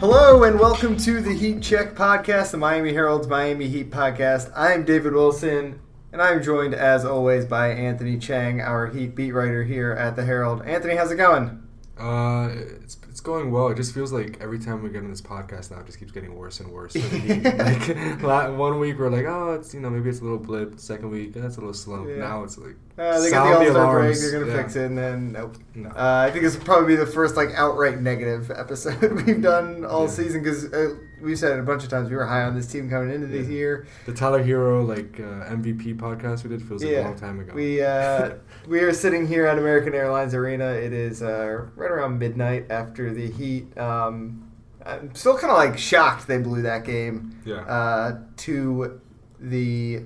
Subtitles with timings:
[0.00, 4.50] Hello and welcome to the Heat Check podcast, the Miami Herald's Miami Heat podcast.
[4.56, 5.78] I am David Wilson,
[6.10, 10.24] and I'm joined as always by Anthony Chiang, our Heat beat writer here at the
[10.24, 10.62] Herald.
[10.62, 11.68] Anthony, how's it going?
[11.98, 12.48] Uh,
[12.82, 13.68] it's it's going well.
[13.68, 16.10] It just feels like every time we get on this podcast now, it just keeps
[16.10, 16.94] getting worse and worse.
[18.22, 20.80] like one week we're like, oh, it's you know maybe it's a little blip.
[20.80, 22.08] Second week, that's a little slump.
[22.08, 22.16] Yeah.
[22.16, 24.16] Now it's like Uh, they got the the All Star break.
[24.18, 24.56] They're gonna Yeah.
[24.62, 25.56] fix it, and then nope.
[25.74, 25.90] No.
[25.90, 29.84] Uh, I think this will probably be the first like outright negative episode we've done
[29.84, 30.08] all Yeah.
[30.10, 32.08] season because uh, we've said it a bunch of times.
[32.08, 33.42] We were high on this team coming into Yeah.
[33.42, 33.86] year.
[34.06, 37.52] the Tyler Herro like uh, MVP podcast we did feels like a long time ago.
[37.54, 38.30] We uh,
[38.66, 40.70] we are sitting here at American Airlines Arena.
[40.70, 43.76] It is uh, right around midnight after the Heat.
[43.78, 44.50] Um,
[44.84, 47.60] I'm still kind of like shocked they blew that game yeah.
[47.62, 49.00] uh, to
[49.38, 50.02] the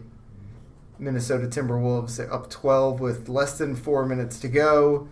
[0.99, 2.17] Minnesota Timberwolves.
[2.17, 5.09] They're up 12 with less than four minutes to go.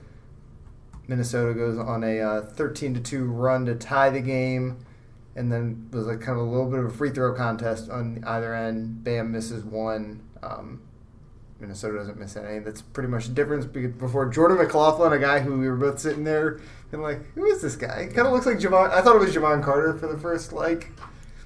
[1.08, 4.84] Minnesota goes on a uh, 13 to two run to tie the game,
[5.34, 8.22] and then was like kind of a little bit of a free throw contest on
[8.26, 9.02] either end.
[9.02, 10.22] Bam misses one.
[10.42, 10.82] Um,
[11.62, 12.58] Minnesota doesn't miss any.
[12.58, 13.64] That's pretty much the difference.
[13.64, 16.60] Before Jordan McLaughlin, a guy who we were both sitting there
[16.90, 18.06] and like, who is this guy?
[18.12, 18.90] Kind of looks like Jevon.
[18.90, 20.90] I thought it was Jevon Carter for the first like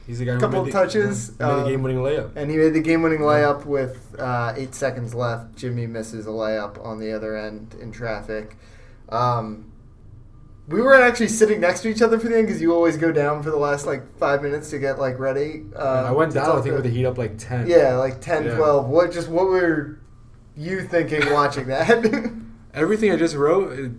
[0.07, 2.31] He's the guy who couple made of the, touches, yeah, made the game-winning layup.
[2.37, 5.57] and he made the game-winning layup with uh, eight seconds left.
[5.57, 8.57] Jimmy misses a layup on the other end in traffic.
[9.09, 9.73] Um,
[10.69, 13.13] we were actually sitting next to each other for the end because you always go
[13.13, 15.65] down for the last like five minutes to get like ready.
[15.77, 16.57] Uh, I went down.
[16.59, 17.67] I think with the heat up like ten.
[17.69, 18.57] yeah, like 10, Yeah.
[18.57, 18.89] 12.
[18.89, 19.99] What just what were
[20.57, 22.33] you thinking watching that?
[22.75, 23.93] Everything I just wrote, it,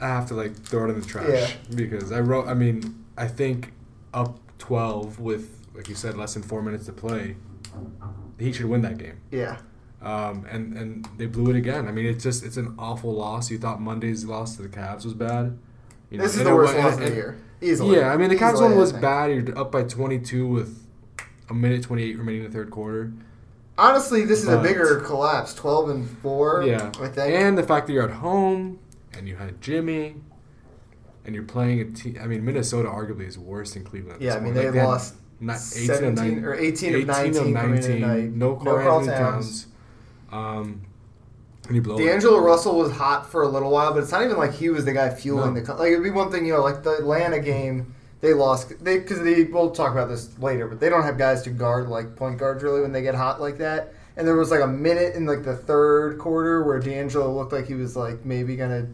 [0.00, 2.46] I have to like throw it in the trash because I wrote.
[2.48, 3.72] I mean, I think
[4.12, 7.36] up twelve with like you said, less than four minutes to play,
[8.38, 9.18] he should win that game.
[9.32, 9.58] yeah,
[10.02, 11.88] Um, and and they blew it again.
[11.88, 13.50] I mean, it's just it's an awful loss.
[13.50, 15.58] You thought Monday's loss to the Cavs was bad.
[16.10, 17.38] You this is the worst loss of the year.
[17.60, 17.96] Easily.
[17.96, 19.30] Yeah, I mean the Cavs Easily, one was bad.
[19.32, 20.86] You're up by 22 with
[21.48, 23.12] a minute 28 remaining in the third quarter.
[23.76, 25.54] Honestly, this is a bigger collapse.
[25.54, 26.62] Twelve and four.
[26.64, 27.34] Yeah, I think.
[27.34, 28.78] and the fact that you're at home
[29.16, 30.16] and you had Jimmy,
[31.24, 32.18] and you're playing a team.
[32.22, 34.22] I mean, Minnesota arguably is worse than Cleveland.
[34.22, 37.54] yeah, I mean they Like, had lost not 18 17 9, or 18 of 19
[37.54, 38.30] coming into night.
[38.30, 39.66] No No Karl Towns.
[40.30, 40.82] Um,
[41.66, 42.04] and you blow it.
[42.04, 44.84] D'Angelo Russell was hot for a little while, but it's not even like he was
[44.84, 45.60] the guy fueling No.
[45.60, 45.74] the.
[45.74, 47.93] Like it'd be one thing, you know, like the Atlanta game,
[48.24, 49.44] they lost they because they.
[49.44, 52.62] We'll talk about this later, but they don't have guys to guard like point guards
[52.62, 53.92] really when they get hot like that.
[54.16, 57.66] And there was like a minute in like the third quarter where D'Angelo looked like
[57.66, 58.86] he was like maybe gonna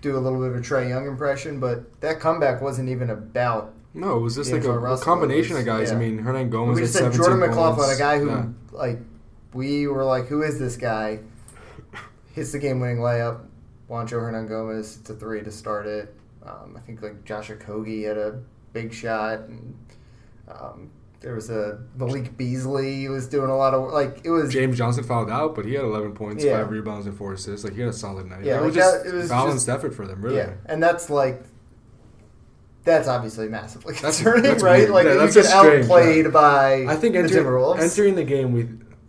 [0.00, 3.72] do a little bit of a Trae Young impression, but that comeback wasn't even about.
[3.94, 5.90] No, it was just like a, a combination was- of guys.
[5.90, 5.96] yeah.
[5.96, 8.46] I mean, Hernangomez we just said 17 Jordan McLaughlin, a guy who Yeah.
[8.72, 8.98] like
[9.54, 11.20] we were like, who is this guy?
[12.34, 13.40] Hits the game-winning layup.
[13.88, 16.14] Juancho Hernangomez it's a three to start it.
[16.44, 18.40] Um, I think like Josh Okogie had a
[18.80, 19.74] big shot, and
[20.48, 24.76] um, there was a Malik Beasley was doing a lot of like it was James
[24.78, 26.58] Johnson fouled out, but he had 11 points, Yeah.
[26.58, 27.64] five rebounds, and four assists.
[27.64, 28.44] Like he had a solid night.
[28.44, 30.36] Yeah, it like was just that- it was balanced just- effort for them, really.
[30.36, 31.42] yeah, and that's like.
[32.84, 34.78] That's obviously massively That's- concerning, that's right?
[34.78, 34.90] weird.
[34.90, 36.30] Like Yeah, you that's get outplayed yeah.
[36.30, 37.80] by I think the Timberwolves.
[37.80, 38.68] entering the game, we,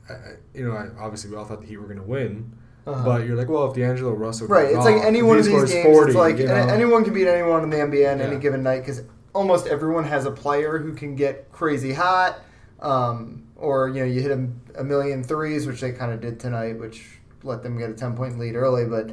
[0.10, 0.16] uh,
[0.54, 2.54] you know, I, obviously we all thought the Heat were going to win,
[2.88, 3.04] Uh-huh.
[3.06, 5.86] but you're like, well, if D'Angelo Russell, Right, it's like any one of these games.
[5.86, 8.64] 40, it's like you know, anyone can beat anyone in the NBA on any given
[8.64, 9.04] night because
[9.38, 12.40] almost everyone has a player who can get crazy hot,
[12.82, 14.50] um, or you know you hit a,
[14.82, 17.06] a million threes, which they kind of did tonight, which
[17.44, 18.86] let them get a ten point lead early.
[18.86, 19.12] But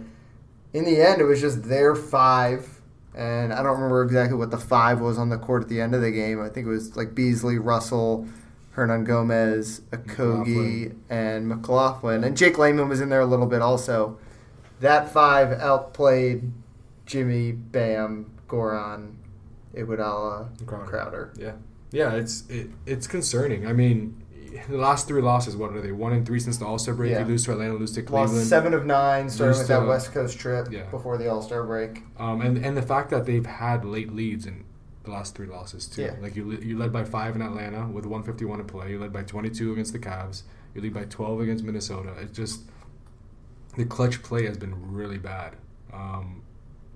[0.72, 2.80] in the end, it was just their five,
[3.14, 5.94] and I don't remember exactly what the five was on the court at the end
[5.94, 6.40] of the game.
[6.40, 8.26] I think it was like Beasley, Russell.
[8.76, 11.00] Hernangomez, McLaughlin.
[11.08, 14.18] and McLaughlin, and Jake Layman was in there a little bit also.
[14.80, 16.50] That five outplayed
[17.06, 19.14] Jimmy, Bam, Goran,
[19.74, 20.84] Iguodala, Crowder.
[20.86, 21.32] Crowder.
[21.36, 21.52] Yeah,
[21.90, 23.66] yeah, it's it, it's concerning.
[23.66, 24.22] I mean,
[24.68, 25.92] the last three losses, what are they?
[25.92, 27.10] One and three since the All Star break.
[27.12, 27.20] Yeah.
[27.20, 28.34] You lose to Atlanta, lose to Cleveland.
[28.36, 30.84] Lost seven of nine, starting with that to- West Coast trip Yeah.
[30.90, 32.02] before the All Star break.
[32.18, 34.64] Um, and and the fact that they've had late leads in
[35.04, 36.02] the last three losses too.
[36.02, 36.14] Yeah.
[36.20, 38.90] Like you you led by five in Atlanta with 151 to play.
[38.92, 40.42] You led by 22 against the Cavs.
[40.74, 42.14] You lead by 12 against Minnesota.
[42.20, 42.62] It's just
[43.76, 45.56] the clutch play has been really bad.
[45.92, 46.42] Um,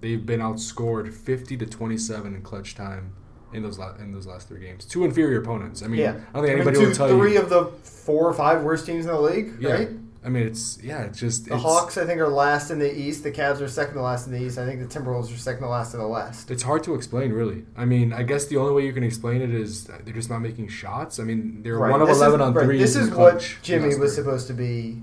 [0.01, 3.13] they've been outscored 50 to 27 in clutch time
[3.53, 4.85] in those la- in those last three games.
[4.85, 5.83] Two inferior opponents.
[5.83, 7.41] I mean, yeah, I don't think I mean, anybody two, will tell three you.
[7.41, 9.73] of the four or five worst teams in the league, Yeah.
[9.73, 9.89] right?
[10.25, 12.93] I mean, it's yeah, it's just The it's, Hawks, I think, are last in the
[12.93, 13.23] East.
[13.23, 14.59] The Cavs are second to last in the East.
[14.59, 16.51] I think the Timberwolves are second to last in the West.
[16.51, 17.65] It's hard to explain, really.
[17.77, 20.41] I mean, I guess the only way you can explain it is they're just not
[20.41, 21.19] making shots.
[21.21, 21.91] I mean, they're Right.
[21.93, 22.79] one of This is- eleven on right, three.
[22.79, 25.01] This is what Jimmy was supposed to be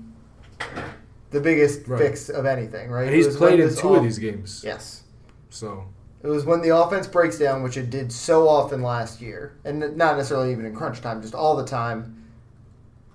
[1.30, 2.00] the biggest Right.
[2.00, 3.06] fix of anything, right?
[3.06, 4.62] And he's played in two all- of these games.
[4.64, 5.02] Yes.
[5.50, 5.84] So
[6.22, 9.78] It was when the offense breaks down, which it did so often last year, and
[9.96, 12.16] not necessarily even in crunch time, just all the time.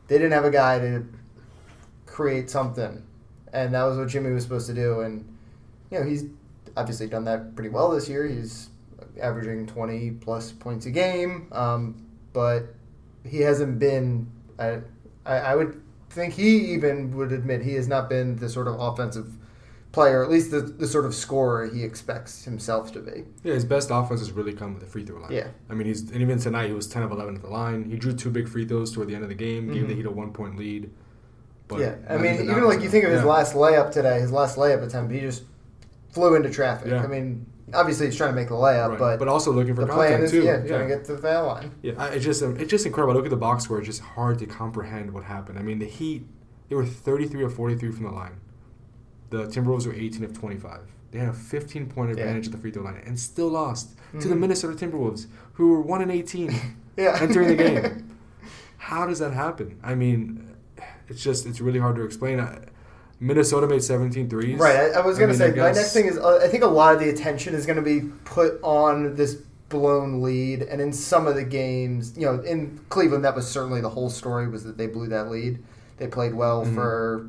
[0.08, 1.06] They didn't have a guy to
[2.06, 3.02] create something,
[3.54, 5.02] and that was what Jimmy was supposed to do.
[5.02, 5.25] And
[5.90, 6.25] you know, he's
[6.78, 8.25] obviously done that pretty well this year.
[8.28, 8.69] He's
[9.22, 12.74] averaging twenty plus points a game, um, but
[13.25, 14.28] he hasn't been.
[14.60, 14.80] I,
[15.25, 15.81] I, I would
[16.12, 19.34] think he even would admit he has not been the sort of offensive
[19.92, 23.25] player, at least the, the sort of scorer he expects himself to be.
[23.44, 25.31] Yeah, his best offense has really come with the free throw line.
[25.31, 25.48] Yeah.
[25.69, 27.90] I mean, he's and even tonight he was ten of eleven at the line.
[27.90, 29.88] He drew two big free throws toward the end of the game, gave Mhm.
[29.88, 30.90] the Heat a one point lead.
[31.68, 33.28] But yeah, I mean, even even like you think of his yeah.
[33.28, 35.44] last layup today, his last layup attempt, he just
[36.12, 36.90] flew into traffic.
[36.90, 37.04] Yeah.
[37.04, 39.00] I mean, obviously he's trying to make the layup, Right.
[39.00, 40.44] but, but also looking for the plan is too.
[40.44, 41.71] yeah, trying to get to the foul line.
[41.81, 43.13] Yeah, I- it's just it's just incredible.
[43.13, 45.57] I look at the box score; it's just hard to comprehend what happened.
[45.59, 46.25] I mean, the Heat
[46.69, 48.39] they were 33 of 43 from the line.
[49.29, 50.79] The Timberwolves were 18 of 25.
[51.12, 52.23] They had a 15 point Yeah.
[52.23, 54.39] advantage at the free throw line and still lost to the Mhm.
[54.39, 56.53] Minnesota Timberwolves, who were one and 18
[56.97, 58.09] Yeah, entering the game.
[58.77, 59.77] How does that happen?
[59.83, 60.47] I mean,
[61.07, 62.39] it's just it's really hard to explain.
[62.39, 62.59] I-
[63.21, 64.59] Minnesota made 17 threes.
[64.59, 64.75] Right.
[64.75, 66.95] I, I was going to say my next thing is uh, I think a lot
[66.95, 69.35] of the attention is going to be put on this
[69.69, 73.79] blown lead, and in some of the games, you know, in Cleveland, that was certainly
[73.79, 75.59] the whole story was that they blew that lead.
[75.97, 76.73] They played well Mhm.
[76.75, 77.27] for.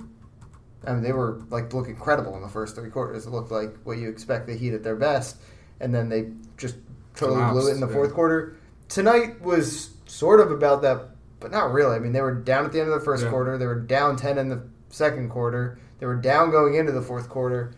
[0.84, 3.26] I mean, they were like look incredible in the first three quarters.
[3.26, 5.36] It looked like what you expect the Heat at their best,
[5.78, 6.76] and then they just
[7.14, 8.14] totally blew it in the fourth yeah.
[8.14, 8.56] quarter.
[8.88, 11.94] Tonight was sort of about that, but not really.
[11.94, 13.30] I mean, they were down at the end of the first Yeah.
[13.30, 13.58] quarter.
[13.58, 14.62] They were down ten in the
[14.92, 15.78] second quarter.
[15.98, 17.72] They were down going into the fourth quarter.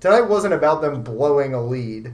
[0.00, 2.12] Tonight wasn't about them blowing a lead.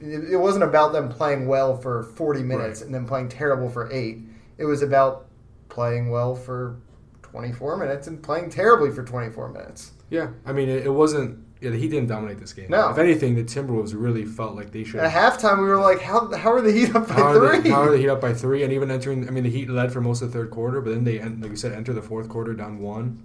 [0.00, 2.86] It it wasn't about them playing well for 40 minutes Right.
[2.86, 4.18] and then playing terrible for eight.
[4.58, 5.26] It was about
[5.68, 6.76] playing well for
[7.22, 9.92] 24 minutes and playing terribly for 24 minutes.
[10.10, 11.44] Yeah, I mean, it, it wasn't.
[11.60, 12.66] Yeah, he didn't dominate this game.
[12.70, 12.88] No.
[12.88, 14.98] If anything, the Timberwolves really felt like they should.
[15.00, 17.58] At halftime, we were like, how, how are the Heat up by How three?
[17.60, 18.62] they, how are the Heat up by three?
[18.64, 20.88] And even entering, I mean, the Heat led for most of the third quarter, but
[20.94, 23.22] then they, like you said, enter the fourth quarter down one.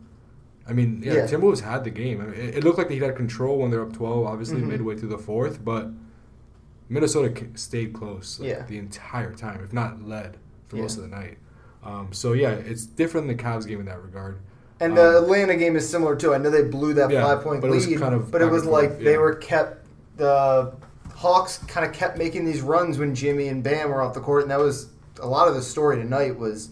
[0.67, 1.21] I mean, yeah, Yeah.
[1.27, 2.21] Timberwolves had the game.
[2.21, 4.61] I mean, it, it looked like the Heat had control when they're up 12, obviously,
[4.61, 4.67] Mhm.
[4.67, 5.89] midway through the fourth, but
[6.89, 8.63] Minnesota stayed close like, Yeah.
[8.67, 10.83] the entire time, if not led for Yeah.
[10.83, 11.37] most of the night.
[11.83, 14.37] Um, so, yeah, it's different than the Cavs game in that regard.
[14.79, 16.33] And the Um, Atlanta game is similar too.
[16.33, 18.91] I know they blew that five point but lead, kind of but it was like
[18.91, 19.85] forth, they were kept
[20.17, 20.73] the
[21.13, 24.41] Hawks kind of kept making these runs when Jimmy and Bam were off the court,
[24.41, 24.87] and that was
[25.21, 26.37] a lot of the story tonight.
[26.37, 26.69] Was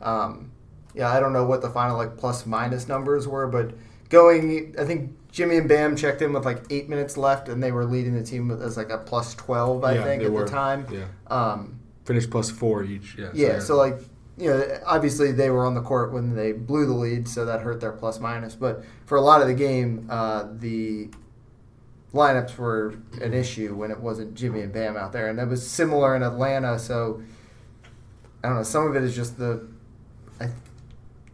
[0.00, 0.50] um,
[0.94, 3.72] yeah, I don't know what the final like plus minus numbers were, but
[4.08, 7.72] going, I think Jimmy and Bam checked in with like eight minutes left, and they
[7.72, 10.44] were leading the team with as like a plus twelve, I Yeah, think, at were.
[10.44, 10.86] the time.
[10.90, 11.06] Yeah.
[11.28, 13.16] Um, Finished plus four each.
[13.18, 13.30] Yeah.
[13.32, 13.94] yeah, so like
[14.36, 17.60] you know, obviously they were on the court when they blew the lead, so that
[17.60, 18.54] hurt their plus minus.
[18.54, 21.08] But for a lot of the game, uh, the
[22.12, 25.66] lineups were an issue when it wasn't Jimmy and Bam out there, and that was
[25.68, 26.78] similar in Atlanta.
[26.78, 27.22] So
[28.42, 28.62] I don't know.
[28.62, 29.66] Some of it is just the.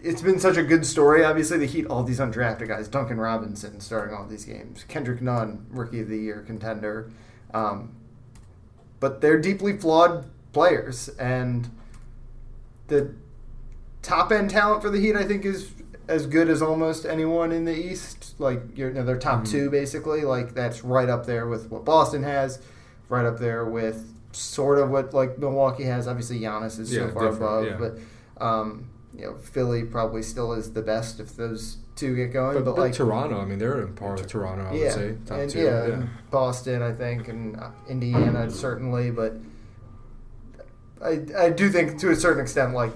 [0.00, 1.24] It's been such a good story.
[1.24, 5.66] Obviously, the Heat, all these undrafted guys, Duncan Robinson starting all these games, Kendrick Nunn,
[5.70, 7.10] Rookie of the Year contender,
[7.52, 7.90] um,
[9.00, 11.68] but they're deeply flawed players, and
[12.86, 13.12] the
[14.02, 15.70] top end talent for the Heat, I think, is
[16.06, 18.34] as good as almost anyone in the East.
[18.38, 19.50] Like you're, you know, they're top Mhm.
[19.50, 20.22] two basically.
[20.22, 22.60] Like that's right up there with what Boston has,
[23.08, 26.06] right up there with sort of what like Milwaukee has.
[26.08, 27.76] Obviously, Giannis is Yeah, so far above, yeah.
[27.78, 27.98] but
[28.42, 32.54] um, you know, Philly probably still is the best if those two get going.
[32.56, 34.90] But, But, but like Toronto, I mean, they're in par with Toronto, I would yeah,
[34.90, 35.16] say.
[35.26, 35.58] Top and two.
[35.62, 35.94] yeah, yeah.
[35.94, 39.34] and Boston, I think, and uh, Indiana certainly, but
[41.02, 42.92] I I do think to a certain extent, like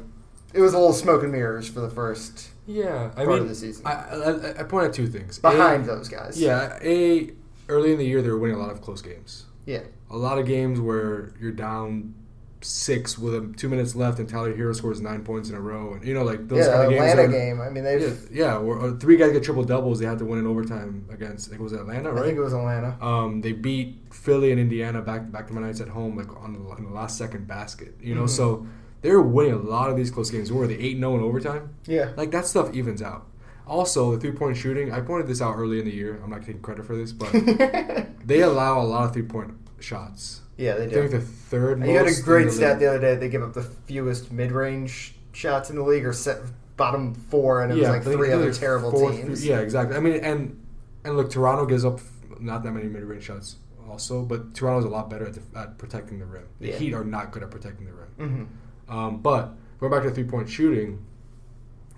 [0.53, 3.49] it was a little smoke and mirrors for the first Yeah, I part mean, of
[3.49, 5.39] the season I, I, I point out two things.
[5.39, 6.41] behind A, those guys.
[6.41, 7.31] yeah, a
[7.69, 9.47] early in the year they were winning a lot of close games.
[9.67, 12.15] yeah, A lot of games where you're down
[12.65, 16.05] six with two minutes left and Tyler Herro scores nine points in a row, and
[16.07, 16.73] you know like those yeah.
[16.73, 17.03] kind of games.
[17.13, 17.61] Atlanta game.
[17.61, 18.01] I mean, they've.
[18.31, 19.99] Yeah, yeah, where uh, three guys get triple doubles.
[19.99, 21.49] They had to win in overtime against.
[21.49, 22.23] I think it was Atlanta, right?
[22.23, 22.97] I think it was Atlanta.
[23.05, 26.53] Um, they beat Philly and Indiana back back to my nights at home, like on
[26.53, 27.95] the, on the last second basket.
[28.01, 28.31] You know, Mhm.
[28.31, 28.67] so
[29.03, 30.53] they were winning a lot of these close games.
[30.53, 31.75] What were they eight 0 in overtime?
[31.87, 33.27] Yeah, Like that stuff evens out.
[33.67, 34.93] Also, the three point shooting.
[34.93, 36.21] I pointed this out early in the year.
[36.23, 37.33] I'm not taking credit for this, but
[38.25, 40.42] they allow a lot of three point shots.
[40.57, 41.19] Yeah, they I think do.
[41.19, 41.79] the third.
[41.79, 42.81] And you had a great the stat league.
[42.81, 43.15] the other day.
[43.17, 46.39] They give up the fewest mid-range shots in the league, or set
[46.77, 49.45] bottom four, and it was like three other terrible fourth- teams.
[49.47, 49.97] Yeah, exactly.
[49.97, 50.65] I mean, and
[51.05, 52.01] and look, Toronto gives up
[52.41, 53.57] not that many mid range shots,
[53.89, 56.45] also, but Toronto's a lot better at, the, at protecting the rim.
[56.61, 56.77] The Yeah.
[56.77, 58.49] Heat are not good at protecting the rim.
[58.89, 61.05] hmm Um, but going back to three point shooting,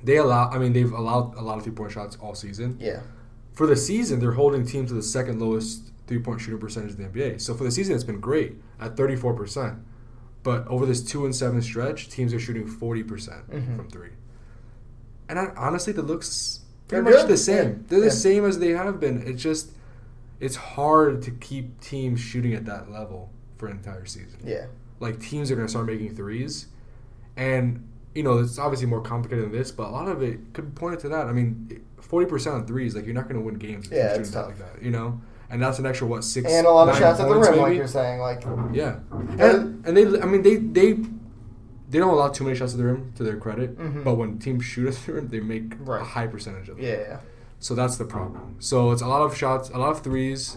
[0.03, 0.49] they allow.
[0.51, 2.77] I mean, they've allowed a lot of three point shots all season.
[2.81, 3.01] Yeah.
[3.53, 7.03] For the season, they're holding teams to the second lowest three point shooting percentage in
[7.03, 7.41] the NBA.
[7.41, 9.79] So for the season, it's been great at 34%.
[10.43, 13.77] But over this two and seven stretch, teams are shooting 40% Mhm.
[13.77, 14.11] from three.
[15.29, 17.33] And I, honestly, that looks They're pretty much good.
[17.33, 17.69] the same.
[17.69, 17.75] Yeah.
[17.89, 18.13] They're the Yeah.
[18.13, 19.23] same as they have been.
[19.27, 19.73] It's just,
[20.41, 24.67] it's hard to keep teams shooting at that level for an entire season Yeah.
[25.01, 26.67] like teams are going to start making threes,
[27.37, 27.83] and
[28.15, 30.79] you know it's obviously more complicated than this, but a lot of it could be
[30.79, 31.27] pointed to that.
[31.27, 33.87] I mean, forty percent on threes, like you're not going to win games.
[33.87, 34.47] if Yeah, you're it's tough.
[34.49, 35.21] like that, you know,
[35.55, 37.77] and that's an extra what six And a lot of shots at the rim, like
[37.77, 38.19] you're saying.
[38.19, 38.43] Like,
[38.73, 38.99] Yeah,
[39.39, 40.99] And- and, they, I mean, they they
[41.91, 44.03] they don't allow too many shots at the rim to their credit, Mhm.
[44.03, 46.01] but when teams shoot at the rim, they make Right.
[46.01, 46.85] a high percentage of it.
[46.85, 47.19] yeah.
[47.61, 48.57] So that's the problem.
[48.59, 50.57] So it's a lot of shots, a lot of threes,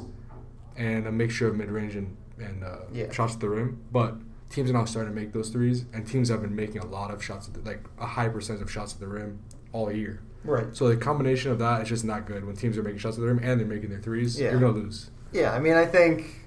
[0.76, 3.12] and a mixture of mid range and, and uh, Yeah.
[3.12, 3.78] shots at the rim.
[3.92, 4.16] But
[4.50, 7.12] teams are now starting to make those threes, and teams have been making a lot
[7.14, 9.40] of shots, at the, like a high percentage of shots at the rim
[9.74, 10.22] all year.
[10.44, 10.68] Right.
[10.76, 12.46] So the combination of that is just not good.
[12.46, 14.52] When teams are making shots at the rim and they're making their threes, Yeah.
[14.52, 15.10] you're gonna lose.
[15.34, 16.42] Yeah, I mean, I think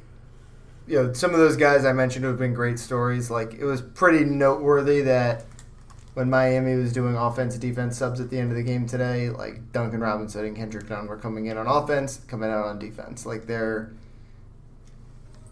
[0.86, 3.30] you know some of those guys I mentioned have been great stories.
[3.30, 5.44] Like it was pretty noteworthy that
[6.14, 9.70] when Miami was doing offense defense subs at the end of the game today, like
[9.72, 13.26] Duncan Robinson and Kendrick Nunn were coming in on offense, coming out on defense.
[13.26, 13.92] Like they're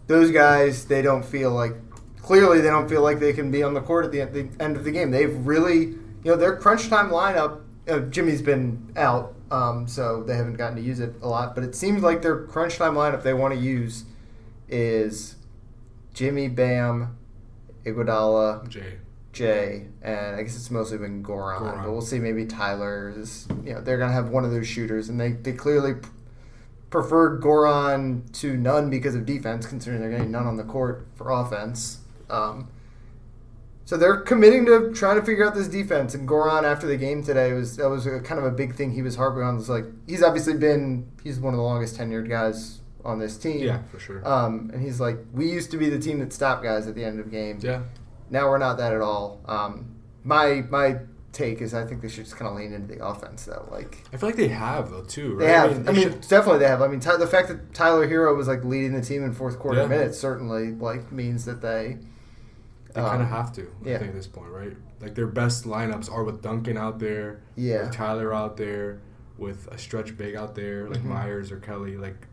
[0.07, 1.75] those guys, they don't feel like
[2.21, 4.75] clearly they don't feel like they can be on the court at the, the end
[4.75, 5.11] of the game.
[5.11, 7.61] They've really, you know, their crunch time lineup.
[7.89, 11.55] Uh, Jimmy's been out, um, so they haven't gotten to use it a lot.
[11.55, 14.05] But it seems like their crunch time lineup they want to use
[14.67, 15.35] is
[16.13, 17.17] Jimmy, Bam,
[17.85, 18.97] Iguodala, Jae,
[19.33, 21.83] Jae, and I guess it's mostly been Goran, Goran.
[21.83, 22.19] but we'll see.
[22.19, 23.47] Maybe Tyler is.
[23.63, 26.07] You know, they're gonna have one of those shooters, and they they clearly p-
[26.89, 31.31] preferred Goran to Nunn because of defense, considering they're getting Nunn on the court for
[31.31, 31.99] offense.
[32.29, 32.67] Um,
[33.89, 36.13] so they're committing to trying to figure out this defense.
[36.13, 38.91] And Goran, after the game today, was that was a, kind of a big thing
[38.91, 39.55] he was harping on.
[39.55, 43.57] Was like he's obviously been he's one of the longest tenured guys on this team.
[43.65, 44.21] yeah, for sure.
[44.27, 47.03] Um, and he's like, we used to be the team that stopped guys at the
[47.03, 47.63] end of games.
[47.63, 47.81] yeah,
[48.29, 49.41] Now we're not that at all.
[49.47, 50.97] Um, my my
[51.31, 53.67] take is I think they should just kind of lean into the offense though.
[53.71, 55.33] Like I feel like they have though too.
[55.33, 55.45] Right?
[55.47, 55.71] they have.
[55.71, 56.83] I mean, they should- definitely they have.
[56.83, 59.57] I mean, Ty, the fact that Tyler Herro was like leading the team in fourth
[59.57, 59.87] quarter Yeah.
[59.87, 61.97] minutes certainly like means that they.
[62.93, 63.97] They kind of um, have to, I yeah.
[63.99, 64.75] think, at this point, right?
[64.99, 67.83] Like their best lineups are with Duncan out there, Yeah.
[67.83, 68.99] with Tyler out there,
[69.37, 71.05] with a stretch big out there, like Mhm.
[71.05, 71.97] Meyers or Kelly.
[71.97, 72.27] Like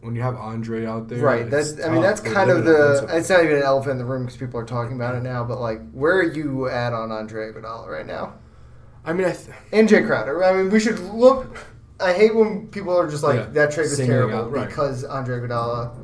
[0.00, 1.50] when you have Andre out there, Right.
[1.50, 1.72] That's.
[1.84, 2.20] I mean, that's.
[2.20, 3.06] They're kind of the.
[3.10, 5.42] It's not even an elephant in the room because people are talking about it now.
[5.44, 8.34] But like, where are you at on Andre Iguodala right now?
[9.04, 10.44] I mean, I th- and Jae Crowder.
[10.44, 11.56] I mean, we should look.
[12.00, 14.68] I hate when people are just like Yeah, that trade was terrible out, right.
[14.68, 15.96] because Andre Iguodala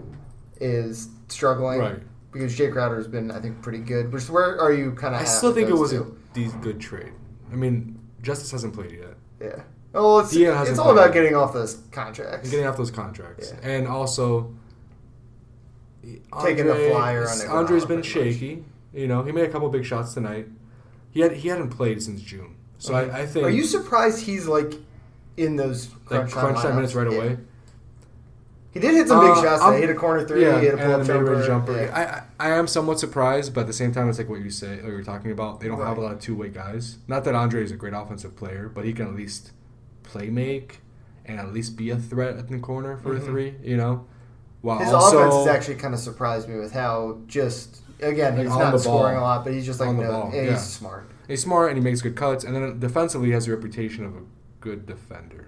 [0.61, 1.79] is struggling.
[1.79, 2.03] right.
[2.35, 4.13] Because Jae Crowder has been, I think, pretty good.
[4.13, 5.21] Which where are you kind of?
[5.23, 7.13] I still think it was a de- good trade.
[7.53, 9.15] I mean, Justice hasn't played yet.
[9.41, 9.63] Yeah.
[9.95, 12.51] Oh, it's it's all about getting off those contracts.
[12.51, 13.69] getting off those contracts, Yeah.
[13.71, 14.53] and also
[16.43, 18.35] Taking the flyer on Andre's been pretty much.
[18.39, 18.65] shaky.
[18.93, 20.49] You know, he made a couple big shots tonight.
[21.13, 24.47] He had he hadn't played since June, so I, I think Are you surprised he's
[24.49, 24.75] like
[25.37, 27.17] in those like crunch, crunch time minutes right Yeah.
[27.17, 27.39] away.
[28.75, 29.63] He did hit some big Uh, shots.
[29.63, 29.83] I'm- Today.
[29.83, 30.43] He hit a corner three.
[30.43, 31.73] Yeah, he hit a pull-up then the mid-range jumper.
[31.75, 31.83] jumper.
[31.85, 32.23] Yeah.
[32.39, 34.51] I, I I am somewhat surprised, but at the same time, it's like what you
[34.51, 35.61] say, like you're talking about.
[35.61, 36.99] They don't have a lot of two way guys.
[37.09, 39.53] Not that Andre is a great offensive player, but he can at least
[40.03, 40.81] play make
[41.25, 43.19] and at least be a threat at the corner for Mhm.
[43.19, 43.55] a three.
[43.63, 44.05] You know,
[44.61, 48.47] while His also offense has actually kind of surprised me with how just again Like,
[48.49, 49.23] he's not the scoring ball.
[49.23, 51.79] a lot, but he's just like On no, ball, yeah, he's smart he's smart and
[51.79, 54.21] he makes good cuts, and then defensively he has a reputation of a
[54.61, 55.47] good defender.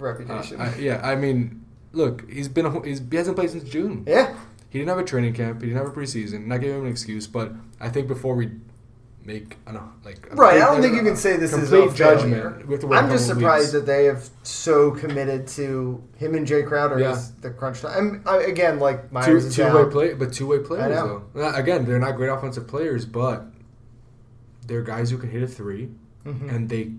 [0.00, 0.58] Uh, reputation.
[0.60, 1.59] I- yeah, I mean,
[1.92, 4.04] look, he's been a, he's, he hasn't played since June.
[4.06, 4.36] yeah,
[4.70, 5.60] He didn't have a training camp.
[5.60, 6.46] He didn't have a preseason.
[6.46, 8.50] Not giving him an excuse, but I think before we
[9.22, 10.56] make an, like right.
[10.62, 11.96] I don't think you can say this is a judgment.
[12.42, 12.66] judgment.
[12.66, 13.72] We have to wait a I'm just surprised weeks.
[13.72, 17.10] that they have so committed to him and Jae Crowder Yeah.
[17.12, 18.22] as the crunch time.
[18.26, 21.22] I'm, again, like two Meyers is two way play, but two way players know.
[21.34, 21.42] though.
[21.48, 23.44] Uh, Again, they're not great offensive players, but
[24.66, 25.90] they're guys who can hit a 3
[26.24, 26.54] Mhm.
[26.54, 26.92] and they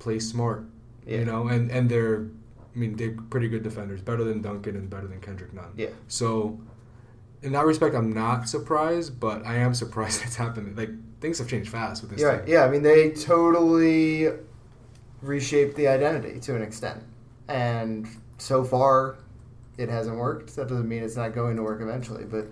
[0.00, 0.64] play smart.
[1.06, 1.18] Yeah.
[1.18, 2.26] You know, and and they're,
[2.74, 5.72] I mean, they're pretty good defenders, better than Duncan and better than Kendrick Nunn.
[5.76, 5.88] Yeah.
[6.08, 6.60] So,
[7.42, 10.76] in that respect, I'm not surprised, but I am surprised it's happened.
[10.76, 10.90] Like
[11.20, 12.20] things have changed fast with this.
[12.20, 12.48] Yeah, team.
[12.48, 12.64] yeah.
[12.64, 14.28] I mean, they totally
[15.22, 17.02] reshaped the identity to an extent,
[17.48, 19.16] and so far,
[19.78, 20.56] it hasn't worked.
[20.56, 22.46] That doesn't mean it's not going to work eventually, but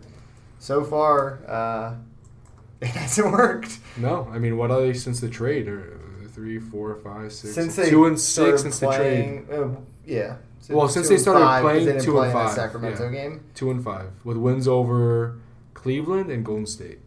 [0.60, 1.94] so far, uh,
[2.80, 3.78] it hasn't worked.
[3.96, 5.66] No, I mean, what are they since the trade?
[5.66, 5.98] Or
[6.32, 9.46] three, four, five, six, Since two and six since the trade.
[9.46, 10.36] playing, uh, yeah.
[10.70, 13.10] Well, since they started five, playing, they two play and five, Sacramento yeah.
[13.10, 13.44] game.
[13.54, 15.38] Two and five with wins over
[15.74, 16.98] Cleveland and Golden State.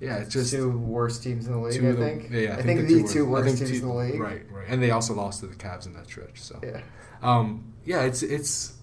[0.00, 1.84] Yeah, it's just two worst teams in the league.
[1.84, 2.30] I the- think.
[2.30, 4.20] Yeah, I, think, the the two I worst think teams two- in the league.
[4.20, 6.40] Right, right, and they also lost to the Cavs in that stretch.
[6.40, 6.80] So, Yeah.
[7.22, 8.74] um, yeah, it's it's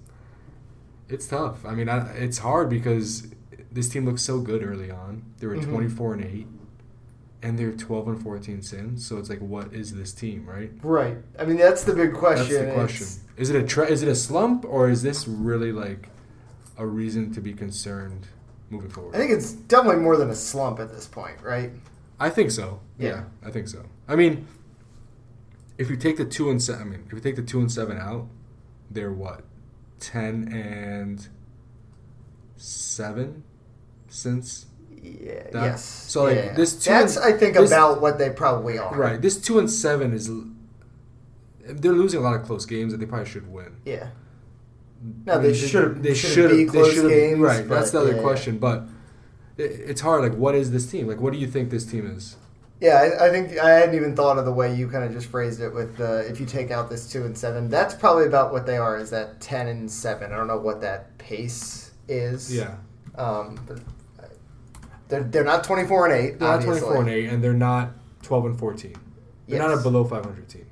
[1.09, 1.65] It's tough.
[1.65, 3.27] I mean, I, it's hard because
[3.71, 5.23] this team looked so good early on.
[5.39, 5.69] They were Mhm.
[5.69, 6.47] 24 and 8
[7.43, 9.05] and they're 12 and 14 since.
[9.05, 10.71] So it's like what is this team, right?
[10.81, 11.17] Right.
[11.39, 12.47] I mean, that's the big question.
[12.49, 13.03] That's the question.
[13.07, 16.09] It's- Is it a tre- is it a slump or is this really like
[16.77, 18.27] a reason to be concerned
[18.69, 19.15] moving forward?
[19.15, 21.71] I think it's definitely more than a slump at this point, right?
[22.19, 22.79] I think so.
[22.97, 23.09] Yeah.
[23.09, 23.23] Yeah.
[23.45, 23.85] I think so.
[24.07, 24.47] I mean,
[25.77, 27.71] if you take the two and seven, I mean, if you take the two and
[27.71, 28.27] seven out,
[28.89, 29.43] they're what,
[29.99, 31.27] ten and
[32.55, 33.43] seven
[34.07, 34.65] since
[35.21, 35.43] Yeah.
[35.51, 35.83] That- yes.
[35.83, 36.53] so, like, Yeah.
[36.53, 38.95] this two That's and- I think this- about what they probably are.
[38.95, 39.21] right.
[39.21, 40.29] This two and seven is
[41.69, 43.73] they're losing a lot of close games that they probably should win.
[43.85, 44.07] Yeah.
[45.25, 46.01] No, I mean, they should.
[46.03, 47.39] They should should be close should've- games.
[47.39, 47.67] Right.
[47.67, 48.21] That's the other yeah.
[48.21, 48.83] question, but.
[49.57, 50.21] it- It's hard.
[50.21, 51.07] Like, what is this team?
[51.07, 52.35] Like, what do you think this team is?
[52.79, 55.25] Yeah, I, I think I hadn't even thought of the way you kind of just
[55.27, 55.73] phrased it.
[55.73, 58.77] With uh, if you take out this two and seven, that's probably about what they
[58.77, 58.97] are.
[58.99, 60.31] Is that ten and seven?
[60.31, 62.53] I don't know what that pace is.
[62.55, 62.75] Yeah,
[63.15, 63.79] Um, but
[65.09, 66.39] they're they're not twenty four and eight.
[66.39, 67.91] they're not twenty four and eight, and they're not
[68.23, 68.95] twelve and fourteen.
[69.47, 70.65] They're not a below five hundred team.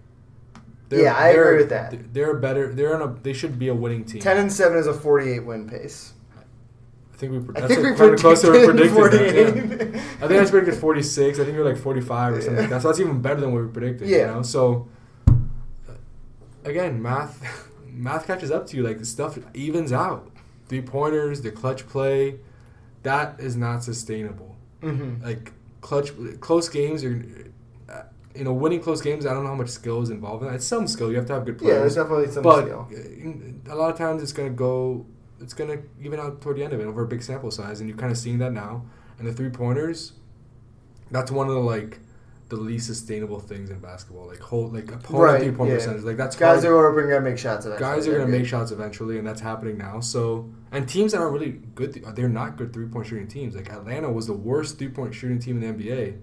[0.91, 2.13] Yeah, I agree with that.
[2.13, 2.73] They're better.
[2.73, 3.13] They're on a.
[3.21, 4.21] They should be a winning team.
[4.21, 6.13] Ten and seven is a forty eight win pace.
[7.13, 7.37] I think we.
[7.55, 9.69] I That's think we like kind of close to predicted predicted.
[9.71, 9.95] that, 48.
[9.95, 9.99] yeah.
[10.01, 11.39] I think that's predicted forty six.
[11.39, 12.81] I think we were like forty five or something like that.
[12.81, 14.07] So that's even better than what we predicted.
[14.09, 14.25] You Yeah.
[14.27, 14.41] know.
[14.41, 14.87] So
[15.27, 15.33] uh,
[16.63, 18.83] again, math, math catches up to you.
[18.83, 20.29] Like the stuff evens out.
[20.67, 22.35] Three pointers, the clutch play,
[23.05, 24.51] that is not sustainable.
[24.83, 25.24] Mhm.
[25.24, 26.09] like clutch
[26.41, 27.15] close games are
[27.89, 28.01] uh,
[28.35, 30.55] you know winning close games i don't know how much skill is involved in that
[30.55, 31.74] it's some skill you have to have good players.
[31.74, 32.83] Yeah, there's definitely some but skill.
[33.67, 35.05] uh, a lot of times it's going to go
[35.43, 37.79] it's going to even out toward the end of it over a big sample size
[37.79, 38.83] and you're kind of seeing that now
[39.17, 40.13] and the three pointers
[41.12, 42.00] that's one of the like
[42.49, 45.77] the least sustainable things in basketball like hold like opponent Right, three point yeah.
[45.77, 46.75] percentage like that's Guys hard.
[46.75, 47.65] are open, gonna make shots.
[47.65, 47.89] Eventually.
[47.95, 48.41] guys are They're going to good.
[48.43, 49.99] make shots eventually, and that's happening now.
[49.99, 53.55] So, and teams that aren't really good, they're not good three point shooting teams.
[53.55, 56.20] Like Atlanta was the worst three point shooting team in the NBA.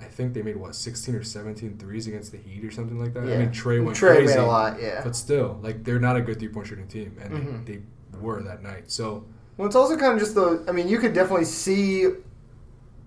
[0.00, 3.14] I think they made what 16 or 17 threes against the Heat or something like
[3.14, 3.22] that.
[3.24, 4.80] I mean, Trae went Trae crazy, made a lot.
[4.80, 5.00] Yeah.
[5.02, 7.66] but still, like they're not a good three point shooting team, and Mhm.
[7.66, 7.72] they,
[8.12, 8.84] they were that night.
[8.90, 9.24] So,
[9.56, 10.64] Well, it's also kind of just the.
[10.68, 12.06] I mean, you could definitely see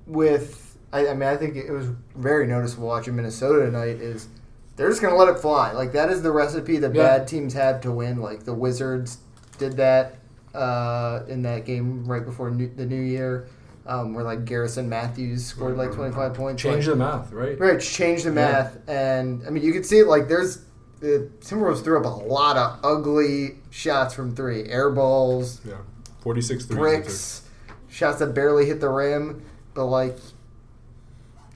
[0.07, 0.68] with.
[0.91, 4.01] I, I mean, I think it was very noticeable watching Minnesota tonight.
[4.01, 4.27] Is
[4.75, 5.71] they're just going to let it fly.
[5.73, 7.17] Like that is the recipe that Yeah.
[7.17, 8.21] bad teams have to win.
[8.21, 9.17] Like the Wizards
[9.57, 10.15] did that
[10.55, 13.47] uh, in that game right before new, the new year,
[13.85, 16.61] um, where like Garrison Matthews scored like twenty five points.
[16.61, 17.59] change like, the math, right?
[17.59, 18.35] Right, change the Yeah.
[18.35, 20.07] math, and I mean, you can see it.
[20.07, 20.63] Like, there's
[21.01, 25.75] the Timberwolves threw up a lot of ugly shots from three, air balls, Yeah,
[26.21, 26.77] 46 threes.
[26.77, 27.41] bricks,
[27.89, 29.43] shots that barely hit the rim,
[29.75, 30.17] but like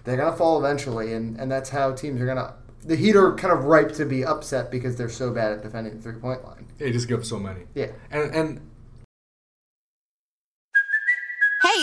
[0.03, 2.55] they're gonna fall eventually, and and that's how teams are gonna.
[2.85, 5.95] The Heat are kind of ripe to be upset because they're so bad at defending
[5.95, 6.67] the three point line.
[6.77, 8.69] They just give up so many, Yeah, and and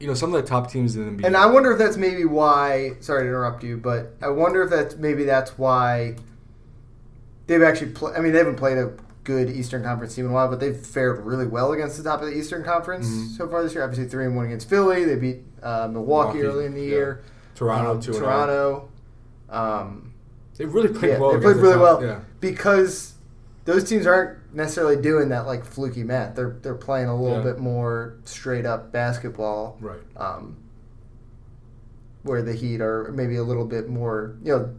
[0.00, 1.26] You know some of the top teams in the NBA.
[1.26, 2.92] and I wonder if that's maybe why.
[3.00, 6.16] Sorry to interrupt you, but I wonder if that's maybe that's why
[7.46, 7.92] they've actually.
[7.92, 8.92] Play, I mean, they haven't played a
[9.24, 12.20] good Eastern Conference team in a while, but they've fared really well against the top
[12.20, 13.26] of the Eastern Conference Mm-hmm.
[13.34, 13.82] so far this year.
[13.84, 15.04] Obviously, three and one against Philly.
[15.04, 16.86] They beat uh, Milwaukee, Milwaukee, early in the yeah.
[16.88, 17.22] year.
[17.54, 18.18] Toronto, Um, oh.
[18.20, 18.88] Toronto.
[19.48, 20.12] Um,
[20.56, 21.32] They've really played yeah, well.
[21.32, 22.20] they played really the well Yeah.
[22.40, 23.14] because
[23.64, 26.34] those teams aren't necessarily doing that like fluky math.
[26.34, 27.44] They're they're playing a little Yeah.
[27.52, 29.76] bit more straight up basketball.
[29.80, 30.00] Right.
[30.16, 30.56] Um,
[32.22, 34.74] where the Heat are maybe a little bit more, you know,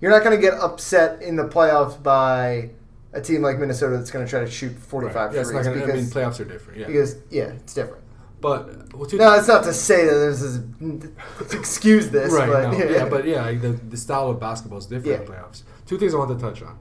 [0.00, 2.70] you're not going to get upset in the playoffs by
[3.12, 5.34] a team like Minnesota that's going to try to shoot 45 Right.
[5.34, 6.80] Yeah, it's not threes gonna, I mean, playoffs are different.
[6.80, 6.86] Yeah.
[6.86, 8.02] because yeah, it's different.
[8.40, 10.62] but well, No, it's not to say that this is
[11.52, 12.48] excuse this, right.
[12.48, 13.06] but no, yeah.
[13.06, 15.28] but yeah, the, the style of basketball is different in Yeah.
[15.42, 15.62] playoffs.
[15.86, 16.78] Two things I want to touch on.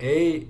[0.00, 0.46] A,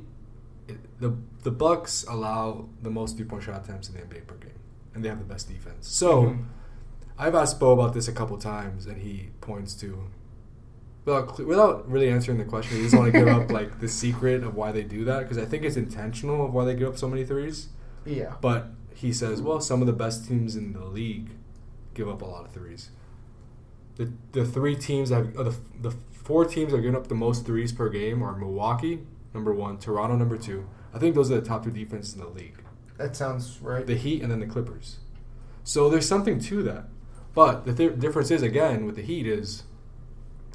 [0.98, 4.50] the the Bucks allow the most three point shot attempts in the NBA per game,
[4.94, 5.88] and they have the best defense.
[5.88, 6.44] So, Mhm.
[7.18, 10.04] I've asked Bo about this a couple times, and he points to.
[11.06, 14.44] Without, without really answering the question, he doesn't want to give up like the secret
[14.44, 16.98] of why they do that because I think it's intentional of why they give up
[16.98, 17.68] so many threes.
[18.04, 18.34] yeah.
[18.40, 21.30] But he says, well, some of the best teams in the league
[21.94, 22.90] give up a lot of threes.
[23.96, 27.14] The the three teams that have, the the four teams that are giving up the
[27.14, 29.00] most threes per game are Milwaukee,
[29.34, 30.68] number one, Toronto, number two.
[30.94, 32.62] I think those are the top two defenses in the league.
[32.98, 33.86] That sounds right.
[33.86, 34.98] the Heat, and then the Clippers.
[35.64, 36.86] So there's something to that.
[37.34, 39.62] But the th- difference is again with the Heat is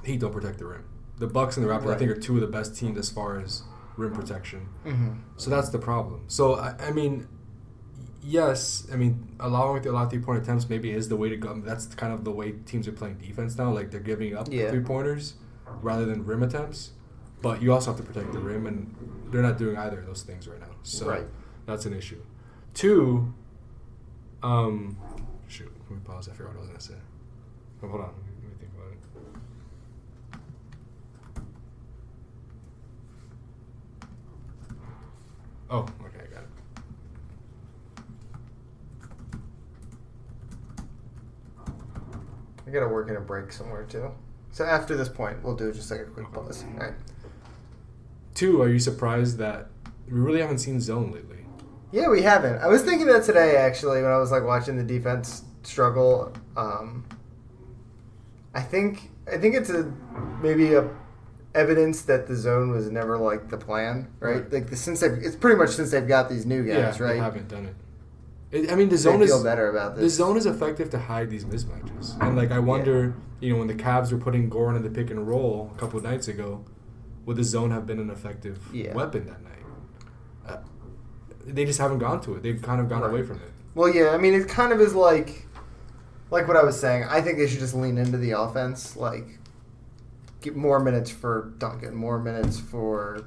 [0.03, 0.83] Heat don't protect the rim.
[1.17, 3.39] The Bucks and the Raptors I think are two of the best teams as far
[3.39, 3.63] as
[3.95, 4.67] rim protection.
[4.83, 6.25] hmm So that's the problem.
[6.27, 7.27] So I, I mean,
[8.21, 11.38] yes, I mean allowing a lot of three point attempts maybe is the way to
[11.38, 11.59] go.
[11.61, 13.71] That's kind of the way teams are playing defense now.
[13.71, 14.69] Like they're giving up Yeah.
[14.69, 15.35] three pointers
[15.81, 16.91] rather than rim attempts.
[17.41, 18.93] But you also have to protect the rim, and
[19.32, 20.67] they're not doing either of those things right now.
[20.84, 21.28] So Right.
[21.65, 22.21] that's an issue.
[22.74, 23.34] Two,
[24.43, 24.98] um,
[25.48, 26.28] shoot, let me pause.
[26.30, 26.95] I forgot what I was gonna say.
[27.84, 30.39] Oh, hold on, let me think about it.
[35.69, 36.50] Oh, okay, I got it.
[42.67, 44.12] I gotta work in a break somewhere too.
[44.52, 46.63] So after this point, we'll do just like a quick pause.
[46.74, 46.93] All right.
[48.36, 49.69] Two, are you surprised that
[50.08, 51.45] we really haven't seen zone lately?
[51.91, 52.62] Yeah, we haven't.
[52.62, 56.32] I was thinking that today actually when I was like watching the defense struggle.
[56.58, 57.06] Um,
[58.54, 59.91] I think I think it's a
[60.41, 60.89] maybe a
[61.54, 64.41] evidence that the zone was never like the plan, right?
[64.43, 64.52] Right.
[64.54, 67.13] Like the, since they've, it's pretty much since they've got these new guys, yeah, right?
[67.13, 67.76] they haven't done it.
[68.52, 68.71] it.
[68.71, 70.04] I mean, the They zone feel is better about this.
[70.04, 72.21] the zone is effective to hide these mismatches.
[72.21, 75.10] And like, I wonder, you know, when the Cavs were putting Goran in the pick
[75.12, 76.65] and roll a couple of nights ago,
[77.25, 78.93] would the zone have been an effective Yeah.
[78.93, 79.51] weapon that night?
[80.47, 80.57] Uh,
[81.45, 82.43] they just haven't gone to it.
[82.43, 83.09] They've kind of gone Right.
[83.11, 83.51] away from it.
[83.73, 85.45] Well, yeah, I mean, it kind of is like,
[86.31, 87.05] like what I was saying.
[87.09, 89.39] I think they should just lean into the offense, like,
[90.41, 93.21] get more minutes for Duncan, more minutes for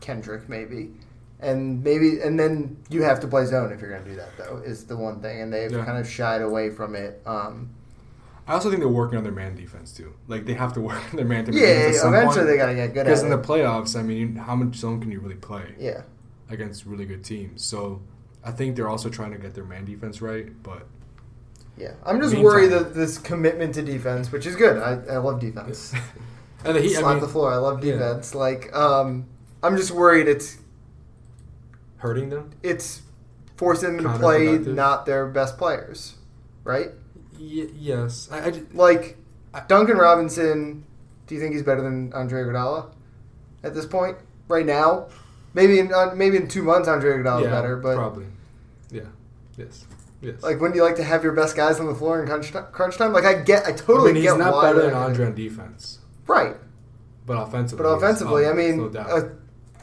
[0.00, 0.92] Kendrick, maybe,
[1.40, 4.36] and maybe, and then you have to play zone if you're going to do that.
[4.36, 5.84] Though is the one thing, and they've Yeah.
[5.84, 7.22] kind of shied away from it.
[7.26, 7.70] Um,
[8.48, 10.14] I also think they're working on their man defense too.
[10.26, 11.62] Like they have to work on their man defense.
[11.62, 12.46] yeah, at some eventually point.
[12.48, 13.26] they got to get good at Because it.
[13.26, 16.02] in the playoffs, I mean, how much zone can you really play yeah,
[16.48, 17.62] against really good teams?
[17.62, 18.00] So
[18.42, 20.50] I think they're also trying to get their man defense right.
[20.62, 20.86] But
[21.76, 21.92] yeah.
[22.06, 24.78] I'm just Meantime- worried that this commitment to defense, which is good.
[24.78, 25.92] I, I love defense.
[26.64, 27.52] and the Heat, Slap I mean, the floor.
[27.52, 27.92] I love yeah.
[27.92, 28.34] defense.
[28.34, 29.26] Like, um,
[29.62, 30.58] I'm just worried it's
[31.98, 32.50] hurting them.
[32.62, 33.02] it's
[33.56, 36.14] forcing them to play not their best players,
[36.64, 36.88] right?
[37.38, 39.16] Y- yes, I, I Like
[39.54, 40.84] I- Duncan Robinson.
[41.26, 42.90] Do you think he's better than Andre Iguodala
[43.62, 44.16] at this point?
[44.48, 45.08] Right now,
[45.52, 48.26] maybe in uh, maybe in two months Andre Iguodala's yeah, better, but probably,
[48.90, 49.02] yeah,
[49.58, 49.84] yes,
[50.22, 50.42] yes.
[50.42, 52.52] like when do you like to have your best guys on the floor in crunch,
[52.72, 53.12] crunch time?
[53.12, 55.98] Like I get, I I totally mean, he's get not better than Andre on defense,
[56.26, 56.56] right?
[57.26, 59.30] but offensively, But offensively, oh, I mean, no a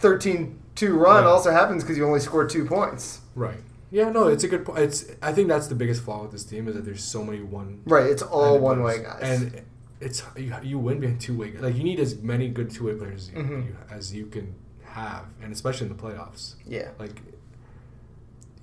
[0.02, 3.20] 13-2 run also happens because you only score two points.
[3.36, 3.60] right?
[3.96, 4.80] Yeah, no, it's a good point.
[4.80, 7.42] It's I think that's the biggest flaw with this team is that there's so many
[7.42, 9.20] one Right, it's all one way guys.
[9.22, 9.62] and
[10.02, 11.54] it's you, you win being two way.
[11.58, 13.66] Like you need as many good two way players as you, Mhm.
[13.68, 16.56] you, as you can have, and especially in the playoffs.
[16.66, 17.22] yeah, Like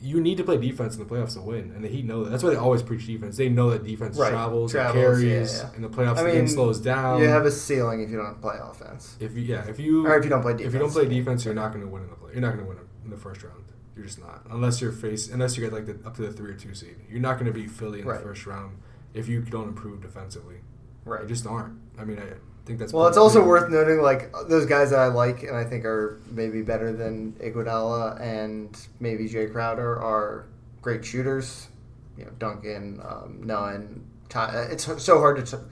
[0.03, 2.31] you need to play defense in the playoffs to win, and the Heat know that.
[2.31, 3.37] That's why they always preach defense.
[3.37, 4.31] They know that defense Right.
[4.31, 5.77] travels, Travels, carries yeah, yeah.
[5.77, 6.17] in the playoffs.
[6.19, 7.21] I the game slows down.
[7.23, 10.19] you have a ceiling if you don't play offense, if you yeah if you or
[10.19, 10.67] if you don't play defense.
[10.69, 12.33] if you don't play defense, you're not going to win in the play.
[12.33, 13.63] You're not going to win in the first round.
[13.95, 16.51] You're just not unless you're face unless you get like the, up to the three
[16.53, 16.97] or two seed.
[17.11, 18.19] You're not going to be Philly in Right.
[18.19, 18.79] the first round
[19.15, 20.57] if you don't improve defensively.
[21.05, 21.23] right?
[21.23, 21.79] You just aren't.
[21.99, 22.25] I mean, I
[22.65, 25.65] think that's Well, it's also worth noting, like those guys that I like and I
[25.65, 30.47] think are maybe better than Iguodala and maybe Jae Crowder are
[30.81, 31.69] great shooters.
[32.17, 34.05] You know, Duncan, um, Nunn.
[34.29, 35.63] Ty- it's so hard to t-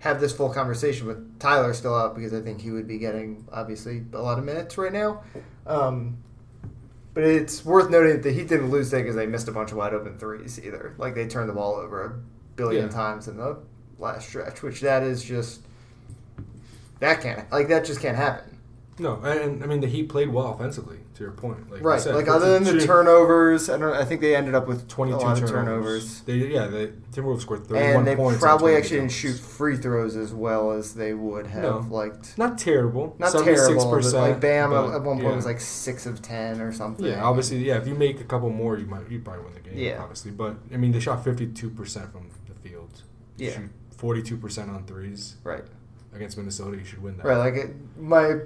[0.00, 3.46] have this full conversation with Tyler still out because I think he would be getting
[3.52, 5.22] obviously a lot of minutes right now.
[5.66, 6.18] Um,
[7.14, 9.70] but it's worth noting that the Heat didn't lose today because they missed a bunch
[9.70, 10.94] of wide open threes either.
[10.98, 12.10] Like they turned the ball over a
[12.56, 12.90] billion Yeah.
[12.92, 13.58] times in the
[13.98, 15.60] last stretch, which that is just
[17.00, 18.58] that can't like that just can't happen.
[18.98, 19.16] no.
[19.22, 20.98] And I mean, the Heat played well offensively.
[21.22, 22.00] To your point, like Right.
[22.00, 23.92] said, like other than the shooting turnovers, I don't.
[23.94, 25.50] I think they ended up with 22 a lot turnovers.
[25.52, 26.20] turnovers.
[26.22, 28.40] They yeah, the Timberwolves scored 31 And they points.
[28.40, 31.86] probably 20 actually didn't shoot free throws as well as they would have No.
[31.96, 32.36] liked.
[32.36, 33.14] Not terrible.
[33.20, 33.44] Not 76%,
[33.78, 35.36] terrible, like Bam but, at one point yeah.
[35.36, 37.06] was like six of ten or something.
[37.06, 37.76] Yeah, obviously, yeah.
[37.76, 39.78] If you make a couple more, you might you probably win the game.
[39.78, 40.00] Yeah.
[40.02, 40.32] obviously.
[40.32, 43.02] But I mean, they shot fifty two percent from the field.
[43.36, 43.58] Yeah.
[43.96, 45.62] forty two percent on threes Right.
[46.12, 46.76] against Minnesota.
[46.76, 47.26] You should win that.
[47.26, 47.36] Right.
[47.38, 48.38] Like it, my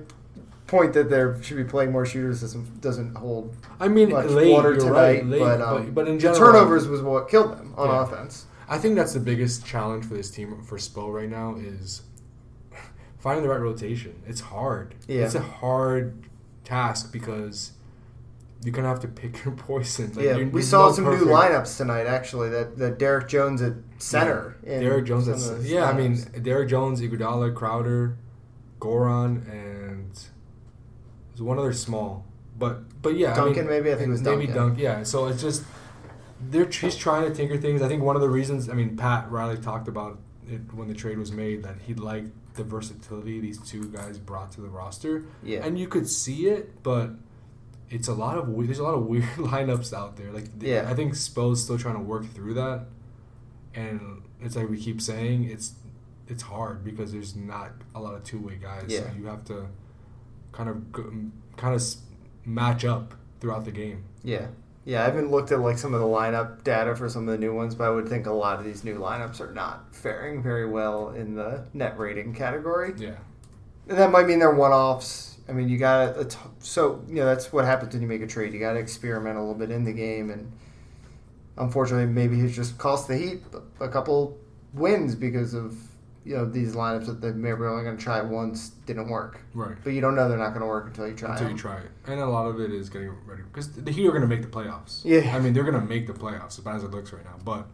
[0.67, 4.51] point that there should be playing more shooters doesn't doesn't hold I mean, much late,
[4.53, 4.91] water tonight.
[4.93, 8.03] right, late, but, um, but, in the general, turnovers was what killed them on Yeah.
[8.03, 8.47] offense.
[8.69, 12.03] I think that's the biggest challenge for this team for Spo right now is
[13.19, 14.21] finding the right rotation.
[14.27, 14.95] It's hard.
[15.07, 15.25] Yeah.
[15.25, 16.25] It's a hard
[16.65, 17.73] task because
[18.65, 20.13] you kind of have to pick your poison.
[20.15, 22.07] Like, yeah, we saw some perfect- new lineups tonight.
[22.07, 24.57] Actually, that that Derrick Jones at center.
[24.65, 25.25] in Derrick Jones.
[25.27, 26.19] some That's, of those yeah, I mean.
[26.43, 28.17] Derrick Jones, Iguodala, Crowder,
[28.81, 29.86] Goran, and
[31.37, 32.25] there's one other small.
[32.59, 33.93] but but yeah, Duncan, I mean, maybe?
[33.93, 34.55] I think it was maybe Duncan.
[34.57, 34.79] Dunk.
[34.79, 35.63] Yeah, so it's just
[36.51, 37.83] they're he's trying to tinker things.
[37.83, 38.69] I think one of the reasons.
[38.69, 40.19] I mean, Pat Riley talked about
[40.49, 44.51] it when the trade was made that he liked the versatility these two guys brought
[44.53, 45.25] to the roster.
[45.43, 45.65] Yeah.
[45.65, 47.11] and you could see it, but.
[47.89, 50.33] It's a lot of there's a lot of weird lineups out there.
[50.33, 50.89] Like the- Yeah.
[50.91, 52.87] I think Spo's still trying to work through that,
[53.75, 55.75] and it's like we keep saying it's
[56.29, 58.87] it's hard because there's not a lot of two way guys.
[58.89, 59.15] So Yeah.
[59.17, 59.67] you have to
[60.57, 60.93] kind of
[61.57, 61.83] kind of
[62.45, 64.05] match up throughout the game.
[64.25, 64.47] Yeah.
[64.85, 67.39] Yeah, I haven't looked at like some of the lineup data for some of the
[67.39, 70.41] new ones, but I would think a lot of these new lineups are not faring
[70.43, 72.95] very well in the net rating category.
[72.97, 73.17] Yeah,
[73.89, 75.39] And that might mean they're one-offs.
[75.49, 78.29] I mean, you got to so you know that's what happens when you make a
[78.29, 78.53] trade.
[78.53, 80.53] You got to experiment a little bit in the game, and
[81.57, 83.43] unfortunately, maybe he's just cost the Heat
[83.81, 84.39] a couple
[84.73, 85.77] wins because of
[86.27, 89.41] you know these lineups that they maybe only going to try once didn't work.
[89.55, 89.77] right.
[89.85, 91.31] But you don't know they're not going to work until you try.
[91.31, 91.33] It.
[91.35, 94.07] Until you try it, and a lot of it is getting ready because the Heat
[94.07, 95.03] are going to make the playoffs.
[95.05, 95.35] Yeah.
[95.35, 97.37] I mean they're going to make the playoffs as bad as it looks right now.
[97.45, 97.67] But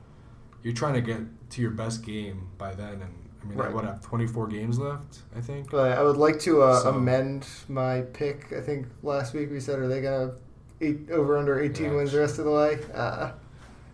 [0.63, 3.69] you're trying to get to your best game by then, and I mean Right.
[3.71, 5.71] they what have 24 games left, I think.
[5.71, 8.53] But I would like to uh, So- amend my pick.
[8.53, 10.35] I think last week we said, are they going to
[10.83, 11.97] eight over under 18 Yeah.
[11.97, 12.79] wins the rest of the way?
[12.95, 13.33] Uh,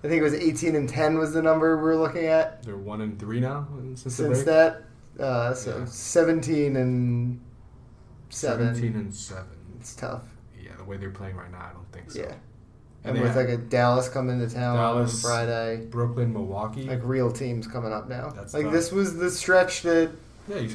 [0.04, 2.76] I think it was 18 and 10 was the number we were looking at They're
[2.76, 4.82] one and three now since, the since that.
[5.18, 5.84] Uh, so Yeah.
[5.86, 7.40] 17 and
[8.30, 8.74] 7.
[8.74, 9.44] 17 and seven.
[9.80, 10.22] It's tough.
[10.62, 12.20] Yeah, the way they're playing right now, I don't think so.
[12.20, 12.34] Yeah.
[13.04, 15.86] And, And, with have like a Dallas coming to town Dallas, on Friday.
[15.86, 16.82] Brooklyn, Milwaukee.
[16.84, 18.30] Like real teams coming up now.
[18.30, 18.72] That's like tough.
[18.72, 20.10] this was the stretch that
[20.48, 20.68] yeah,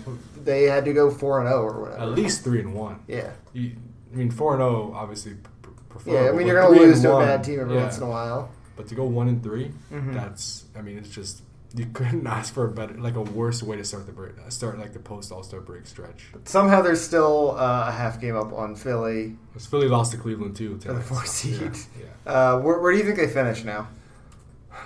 [0.43, 2.01] they had to go 4 and 0 or whatever.
[2.01, 2.99] at least three and one.
[3.07, 3.31] Yeah.
[3.53, 3.71] You,
[4.13, 5.33] I mean, four and zero, obviously.
[5.33, 5.69] p-
[6.03, 7.81] p- Yeah, I mean you're going to lose to a bad team every yeah.
[7.83, 8.51] once in a while.
[8.75, 10.13] But to go one and 3 Mhm.
[10.13, 10.65] that's.
[10.75, 11.41] I mean, it's just
[11.75, 14.77] you couldn't ask for a better, like a worse way to start the break, start
[14.79, 16.25] like the post All Star break stretch.
[16.31, 19.35] But Somehow they're still uh, a half game up on Philly.
[19.51, 20.73] Because Philly lost to Cleveland too.
[20.79, 21.03] For the tonight.
[21.05, 21.61] four seed.
[21.61, 22.31] Yeah, yeah.
[22.31, 23.87] Uh, where, where do you think they finish now?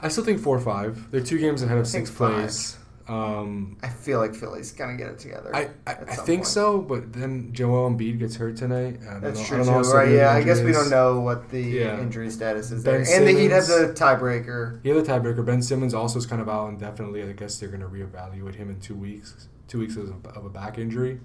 [0.01, 1.09] I still think four or five.
[1.11, 2.07] They're two games ahead of five.
[2.13, 2.77] place.
[3.09, 5.55] Um, I feel like Philly's gonna get it together.
[5.55, 6.47] I, I, I think point.
[6.47, 8.99] so, but then Joel Embiid gets hurt tonight.
[9.21, 10.11] That's know, true too, know how severe right?
[10.11, 11.99] Yeah, I guess we don't know what the Yeah.
[12.01, 14.81] injury status is Ben there, and the Heat have the Simmons- tiebreaker.
[14.83, 17.23] The other tiebreaker, Ben Simmons, also is kind of out indefinitely.
[17.23, 19.47] I guess they're going to reevaluate him in two weeks.
[19.69, 21.19] Two weeks of a, of a back injury.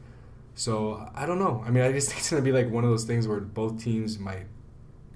[0.55, 1.64] So I don't know.
[1.66, 3.40] I mean, I just think it's going to be like one of those things where
[3.40, 4.47] both teams might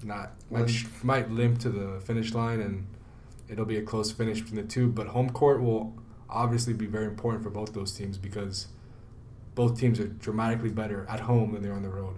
[0.03, 0.69] not might,
[1.03, 2.87] might limp to the finish line, and
[3.49, 4.89] it'll be a close finish between the two.
[4.89, 5.93] But home court will
[6.29, 8.67] obviously be very important for both those teams because
[9.55, 12.15] both teams are dramatically better at home than they're on the road.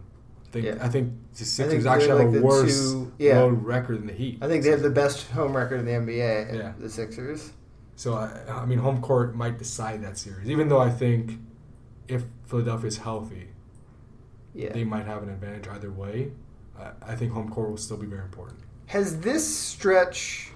[0.48, 0.78] I think Yeah.
[0.82, 3.38] I think the Sixers they're actually like have a worse two- yeah.
[3.40, 4.40] road record than the Heat.
[4.42, 6.54] I think they have the best home record in the NBA.
[6.54, 6.74] Yeah.
[6.80, 7.52] the Sixers.
[7.96, 10.50] So I, I mean, home court might decide that series.
[10.50, 11.38] Even though I think
[12.08, 13.50] if Philadelphia's healthy,
[14.56, 14.74] Yeah.
[14.74, 16.32] they might have an advantage either way.
[16.80, 18.60] I, I think home court will still be very important.
[18.88, 20.52] Has this stretch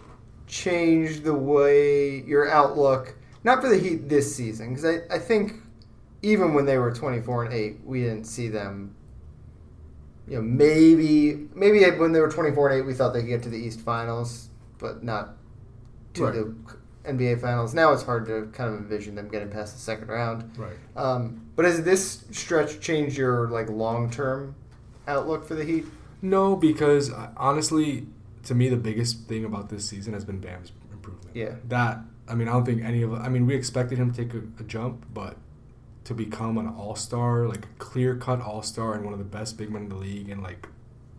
[0.48, 4.70] changed the way your outlook, not for the Heat this season?
[4.70, 5.54] Because I, I think
[6.22, 8.96] even when they were 24 and 8, we didn't see them.
[10.28, 13.44] You know, maybe maybe when they were 24 and 8, we thought they could get
[13.44, 15.36] to the East Finals, but not
[16.14, 16.34] to Right.
[16.34, 16.56] the
[17.12, 17.74] NBA Finals.
[17.74, 20.50] Now it's hard to kind of envision them getting past the second round.
[20.58, 20.78] Right.
[20.96, 24.56] Um, but has this stretch changed your like long term
[25.08, 25.86] outlook for the Heat?
[26.22, 28.08] No, because uh, honestly,
[28.44, 31.36] to me, the biggest thing about this season has been Bam's improvement.
[31.36, 31.56] Yeah.
[31.68, 33.14] That I mean, I don't think any of.
[33.14, 35.38] I mean, we expected him to take a, a jump, but
[36.06, 39.26] to become an all star, like a clear cut all star, and one of the
[39.26, 40.68] best big men in the league, and like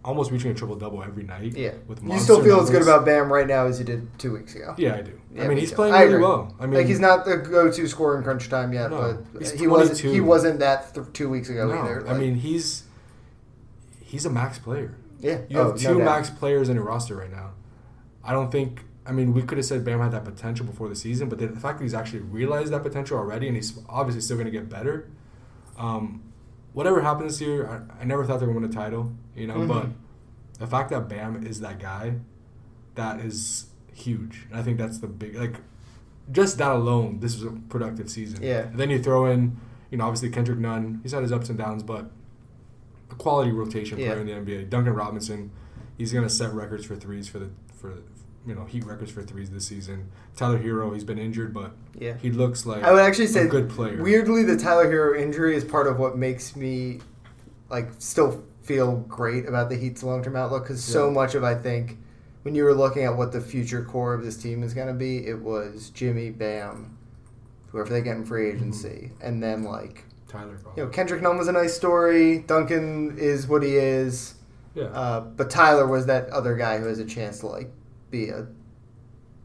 [0.04, 1.56] almost reaching a triple double every night.
[1.56, 1.72] Yeah.
[1.86, 4.54] With you still feel as good about Bam right now as you did two weeks
[4.54, 4.74] ago.
[4.76, 5.18] Yeah, I do.
[5.34, 6.54] Yeah, I mean, me he's playing really well.
[6.60, 9.66] I mean, like he's not the go-to scorer in crunch time yet, No, but he
[9.66, 9.98] wasn't.
[9.98, 12.06] He wasn't that th- two weeks ago no, either.
[12.08, 12.84] I mean, he's
[14.02, 14.94] he's a max player.
[15.20, 16.04] yeah, You Oh, have no two doubt.
[16.04, 17.52] max players in your roster right now.
[18.22, 18.82] I don't think.
[19.06, 21.48] I mean, we could have said Bam had that potential before the season, but the
[21.48, 24.68] fact that he's actually realized that potential already, and he's obviously still going to get
[24.70, 25.08] better.
[25.76, 26.22] Um,
[26.72, 29.12] whatever happens this year, I, I never thought they were going to win a title,
[29.36, 29.56] you know.
[29.58, 29.68] Mhm.
[29.68, 29.86] But
[30.58, 32.14] the fact that Bam is that guy,
[32.94, 34.46] that is huge.
[34.50, 35.56] And I think that's the big like.
[36.32, 38.42] Just that alone, this is a productive season.
[38.42, 38.60] Yeah.
[38.60, 39.58] And then you throw in,
[39.90, 41.00] you know, obviously Kendrick Nunn.
[41.02, 42.10] He's had his ups and downs, but
[43.10, 44.06] a quality rotation Yeah.
[44.14, 44.70] player in the NBA.
[44.70, 45.50] Duncan Robinson,
[45.98, 47.96] he's going to set records for threes for the for
[48.46, 50.10] you know Heat records for threes this season.
[50.36, 52.16] Tyler Herro, he's been injured, but Yeah.
[52.18, 54.02] he looks like I would actually say a good player.
[54.02, 57.00] Weirdly, the Tyler Herro injury is part of what makes me
[57.70, 61.98] like still feel great about the Heat's long-term outlook because so much of I think
[62.42, 64.92] when you were looking at what the future core of this team is going to
[64.94, 66.96] be, it was Jimmy, Bam,
[67.68, 69.26] whoever they get in free agency, Mm-hmm.
[69.26, 70.80] and then like Tyler, probably.
[70.82, 72.40] you know Kendrick Nunn was a nice story.
[72.40, 74.34] Duncan is what he is.
[74.74, 74.84] Yeah.
[74.86, 77.70] Uh, but Tyler was that other guy who has a chance to like
[78.14, 78.46] be a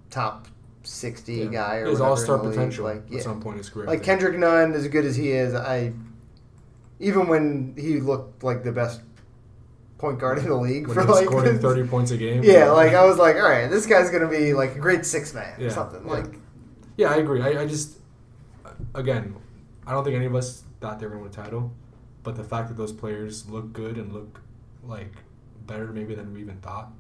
[0.10, 0.48] top
[0.84, 1.46] sixty Yeah.
[1.46, 3.18] guy or He has whatever all star in the potential Like, yeah.
[3.18, 3.88] at some point in his career.
[3.88, 4.04] Like.
[4.04, 5.94] Kendrick Nunn, as good as he is, I
[7.00, 9.02] even when he looked like the best
[9.98, 12.44] point guard in the league when for he was like scoring 30 points a game.
[12.44, 15.34] Yeah, like I was like, all right, this guy's gonna be like a great six
[15.34, 16.06] man or something.
[16.08, 16.26] Like,
[16.98, 17.42] Yeah, I agree.
[17.42, 17.98] I, I just,
[18.96, 19.36] again,
[19.86, 21.74] I don't think any of us thought they were going to win a title,
[22.24, 24.40] but the fact that those players look good and look
[24.84, 25.14] like
[25.66, 26.92] better maybe than we even thought,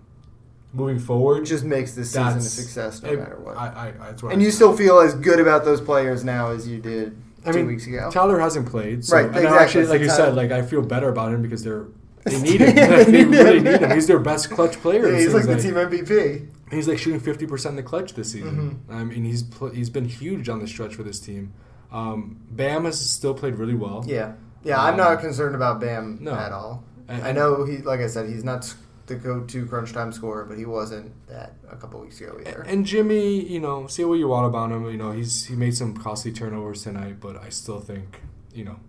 [0.73, 3.57] moving forward, it just makes this season a success no it- matter what.
[3.57, 6.49] I, I, that's what and I- you still feel as good about those players now
[6.51, 8.09] as you did I two mean, weeks ago.
[8.11, 11.09] Tyler hasn't played, so Right, and exactly, actually, like you said, like I feel better
[11.09, 11.85] about him because they're
[12.25, 12.75] they need him.
[12.91, 13.91] Like, they really need him.
[13.91, 15.09] He's their best clutch player.
[15.11, 16.47] Yeah, he's like the team MVP.
[16.69, 18.81] He's like shooting fifty percent in the clutch this season.
[18.87, 18.93] Mm-hmm.
[18.93, 21.53] I mean, he's pl- he's been huge on the stretch for this team.
[21.91, 24.03] Um, Bam has still played really well.
[24.05, 24.79] Yeah, yeah.
[24.79, 26.33] I'm Um, not concerned about Bam no.
[26.35, 26.83] at all.
[27.07, 28.71] I know he, like I said, he's not
[29.09, 32.61] the go-to crunch time scorer, but he wasn't that a couple weeks ago either.
[32.67, 34.85] And Jimmy, you know, say what you want about him.
[34.89, 38.21] You know, he's he made some costly turnovers tonight, but I still think,
[38.53, 38.79] you know,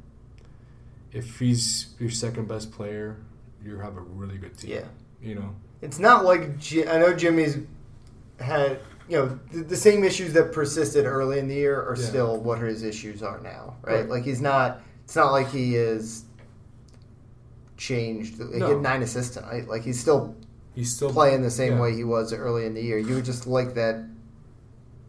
[1.13, 3.17] if he's your second best player,
[3.65, 4.71] you have a really good team.
[4.71, 4.85] Yeah.
[5.21, 5.55] You know.
[5.83, 6.43] It's not like
[6.89, 7.59] I know Jimmy's
[8.39, 12.05] had you know the, the same issues that persisted early in the year are Yeah.
[12.07, 14.01] still what his issues are now, right?
[14.01, 14.09] Right.
[14.09, 14.83] Like he's not.
[15.05, 16.25] It's not like he is
[17.81, 18.37] changed.
[18.37, 18.69] He No.
[18.69, 19.67] had nine assists tonight.
[19.69, 20.37] Like he's still
[20.75, 21.81] He's still playing the same yeah.
[21.81, 22.97] way he was early in the year.
[22.99, 24.05] You would just like that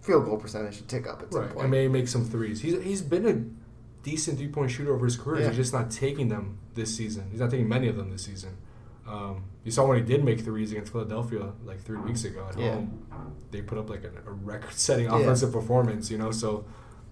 [0.01, 1.49] field goal percentage to tick up at some Right.
[1.51, 1.61] point.
[1.63, 2.61] And maybe make some threes.
[2.61, 5.41] He's he's been a decent three point shooter over his career.
[5.41, 5.47] Yeah.
[5.49, 7.27] He's just not taking them this season.
[7.29, 8.57] He's not taking many of them this season.
[9.07, 12.57] Um, you saw when he did make threes against Philadelphia like three weeks ago at
[12.57, 12.73] Yeah.
[12.75, 13.05] home.
[13.51, 16.65] They put up like a, a record setting offensive performance, you know, so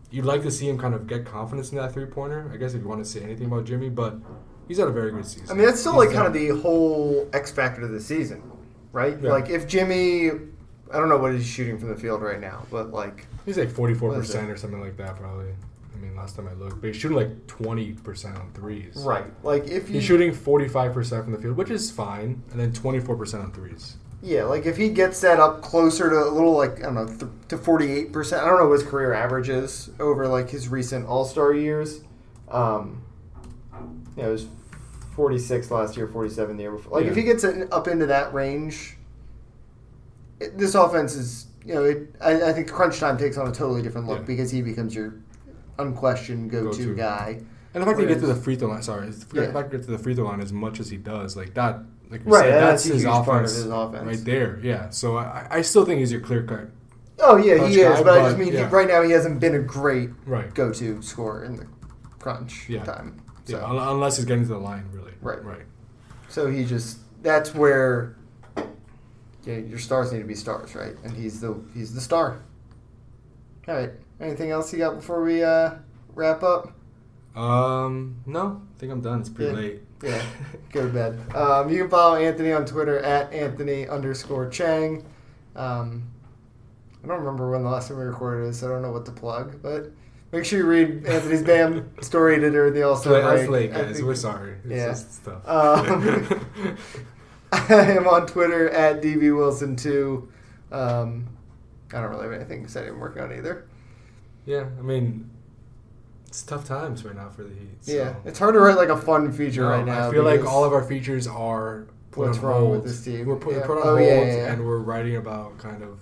[0.09, 2.73] you'd like to see him kind of get confidence in that three pointer, I guess
[2.73, 4.17] if you want to say anything about Jimmy, but
[4.69, 5.49] he's had a very good season.
[5.49, 8.41] I mean, that's still He's like kind of the whole X factor of the season,
[8.93, 9.17] right?
[9.21, 9.31] Yeah.
[9.31, 10.27] Like if Jimmy,
[10.93, 13.69] I don't know what he's shooting from the field right now, but like He's like
[13.69, 15.51] forty four percent or something like that probably.
[15.93, 16.79] I mean last time I looked.
[16.79, 18.95] But he's shooting like twenty percent on threes.
[19.05, 22.71] right, like if you He's shooting 45% from the field, which is fine, and then
[22.71, 23.97] 24% on threes.
[24.21, 27.05] Yeah, like if he gets that up closer to a little like I don't know
[27.07, 28.43] th- to forty eight percent.
[28.43, 32.01] I don't know what his career average is over like his recent All Star years.
[32.49, 33.01] Um,
[34.17, 34.47] yeah, it was
[35.19, 37.01] forty six last year, forty seven the year before.
[37.01, 38.95] Like if he gets it up into that range,
[40.39, 42.15] it, this offense is you know it.
[42.21, 44.25] I, I think crunch time takes on a totally different look Yeah.
[44.25, 45.15] because he becomes your
[45.77, 46.95] unquestioned go to Go-to.
[46.95, 47.41] guy.
[47.73, 49.51] And the fact that he gets to the free throw line, sorry, the Yeah.
[49.51, 51.53] fact that he gets to the free throw line as much as he does, like
[51.55, 54.05] that, like right, said, that's, that's his offense, part of his offense.
[54.05, 54.59] right there.
[54.63, 56.69] Yeah, so I, I still think he's your clear cut.
[57.19, 58.69] Oh yeah, he is, guy, but, I just mean yeah.
[58.69, 60.53] he, right now he hasn't been a great Right.
[60.55, 61.67] go to scorer in the
[62.19, 62.83] crunch Yeah.
[62.85, 63.21] time.
[63.49, 65.13] Yeah, So, un- unless he's getting to the line, really.
[65.21, 65.43] Right.
[65.43, 65.65] Right.
[66.29, 68.15] so he just that's where
[69.45, 70.95] yeah, your stars need to be stars, right?
[71.03, 72.39] And he's the he's the star.
[73.67, 73.91] All right.
[74.19, 75.71] Anything else you got before we uh,
[76.13, 76.73] wrap up?
[77.35, 79.21] Um, no, I think I'm done.
[79.21, 79.57] It's pretty Yeah.
[79.57, 79.81] late.
[80.03, 80.21] Yeah,
[80.71, 81.19] go to bed.
[81.35, 85.03] Um, you can follow Anthony on Twitter at Anthony underscore Chiang.
[85.55, 86.03] Um,
[87.03, 89.05] I don't remember when the last time we recorded is, so I don't know what
[89.05, 89.91] to plug, but
[90.31, 93.13] make sure you read Anthony's Bam story did during the All It's Star
[93.47, 93.95] late, guys.
[93.95, 94.53] think- We're sorry.
[94.63, 94.87] It's Yeah.
[94.89, 95.47] just stuff.
[95.47, 96.39] Um,
[97.51, 100.29] I am on Twitter at DB Wilson two.
[100.71, 101.27] Um,
[101.91, 103.65] I don't really have anything exciting I'm working on either.
[104.45, 105.29] yeah, I mean,
[106.27, 107.77] it's tough times right now for the Heat.
[107.81, 110.07] so- Yeah, it's hard to write like a fun feature No, right now.
[110.07, 112.71] I feel like all of our features are put What's on wrong hold.
[112.75, 113.25] with this team?
[113.25, 113.65] We're put, Yeah.
[113.65, 114.51] put on Oh, hold, yeah, yeah.
[114.53, 115.99] and we're writing about kind of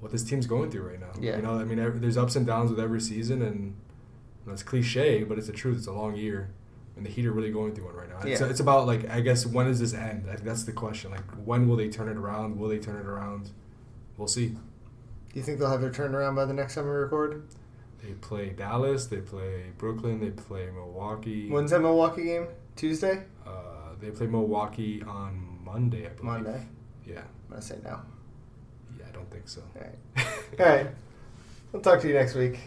[0.00, 1.10] what this team's going through right now.
[1.20, 1.36] Yeah.
[1.36, 4.52] You know, I mean, every, there's ups and downs with every season, and you know,
[4.52, 5.78] it's cliche, but it's the truth.
[5.78, 6.50] It's a long year,
[6.96, 8.18] and the Heat are really going through one right now.
[8.28, 8.48] It's, Yeah.
[8.48, 10.26] it's about like I guess when does this end?
[10.28, 11.10] I think that's the question.
[11.10, 12.58] Like when will they turn it around?
[12.58, 13.50] Will they turn it around?
[14.16, 14.48] We'll see.
[14.48, 14.58] Do
[15.38, 17.46] you think they'll have their turnaround by the next time we record?
[18.02, 19.06] They play Dallas.
[19.06, 20.18] They play Brooklyn.
[20.20, 21.48] They play Milwaukee.
[21.50, 22.48] When's that Milwaukee game?
[22.74, 23.24] Tuesday?
[23.46, 23.50] Uh,
[24.00, 26.06] they play Milwaukee on Monday.
[26.06, 26.24] I believe.
[26.24, 26.66] Monday.
[27.06, 27.18] Yeah.
[27.20, 28.00] I'm gonna say no.
[29.30, 29.62] Think so.
[29.76, 30.26] All right.
[30.60, 30.86] All right.
[31.72, 32.58] We'll talk to you next week.